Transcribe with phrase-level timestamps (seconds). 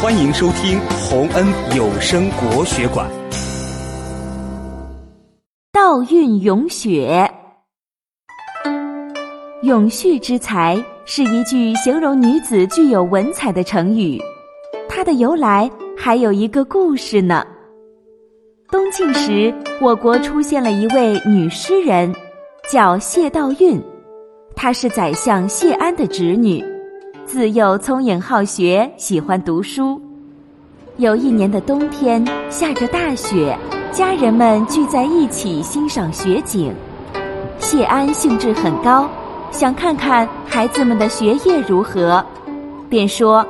[0.00, 1.44] 欢迎收听洪恩
[1.76, 3.10] 有声国学馆。
[5.72, 7.28] 道运咏雪，
[9.62, 14.22] 咏絮之才是一句形容女子具有文采的成语。
[14.88, 17.44] 它的由来还有一个故事呢。
[18.70, 22.14] 东晋时，我国出现了一位女诗人，
[22.70, 23.82] 叫谢道韫。
[24.54, 26.64] 她是宰相谢安的侄女，
[27.28, 30.00] 自幼聪颖好学，喜欢读书。
[30.96, 33.54] 有一年的冬天，下着大雪，
[33.92, 36.72] 家人们聚在一起欣赏雪景。
[37.58, 39.06] 谢安兴致很高，
[39.50, 42.24] 想看看孩子们的学业如何，
[42.88, 43.46] 便说：“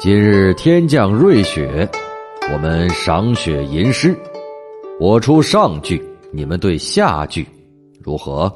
[0.00, 1.86] 今日天降瑞雪。”
[2.54, 4.16] 我们赏雪吟诗，
[4.98, 6.02] 我出上句，
[6.32, 7.46] 你们对下句，
[8.02, 8.50] 如何？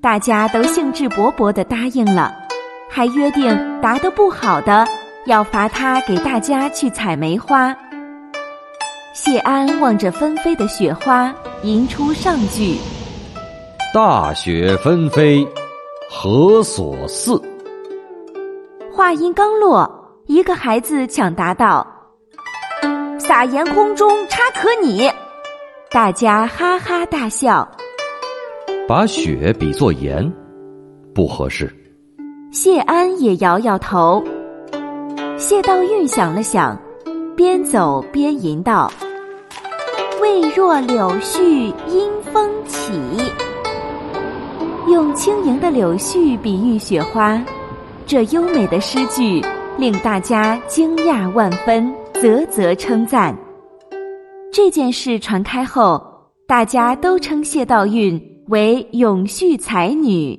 [0.00, 2.34] 大家都兴致勃勃的答应了，
[2.94, 4.86] 还约定答得不好的
[5.24, 7.74] 要罚他给大家去采梅花。
[9.14, 12.76] 谢安望着纷飞的雪花，吟出上句
[13.94, 15.46] ：“大雪纷飞，
[16.10, 17.40] 何所似？”
[18.92, 19.90] 话音刚落，
[20.26, 21.86] 一个孩子抢答道。
[23.18, 25.10] 撒盐空中差可拟，
[25.90, 27.66] 大家哈哈大笑。
[28.86, 30.30] 把雪比作盐，
[31.14, 31.74] 不合适。
[32.52, 34.22] 谢安也摇摇头。
[35.38, 36.78] 谢道韫想了想，
[37.34, 38.92] 边走边吟道
[40.20, 42.92] ：“未若柳絮因风起。”
[44.86, 47.42] 用轻盈的柳絮比喻雪花，
[48.04, 49.42] 这优美的诗句
[49.78, 51.90] 令大家惊讶万分。
[52.20, 53.34] 啧啧称赞。
[54.52, 56.00] 这件事传开后，
[56.46, 60.38] 大家都称谢道韫为永续才女。